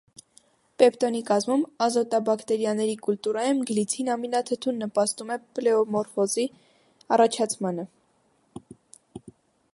Պեպտոնի 0.83 1.19
կազմում 1.27 1.65
ազոտաբակտերիաների 1.87 2.95
կուլտուրայում 3.09 3.61
գլիցին 3.71 4.09
ամինաթթուն 4.15 4.81
նմապստում 4.85 5.35
է 5.37 5.41
պլեոմորֆիզմի 5.61 6.49
առաջացմանը։ 7.19 7.89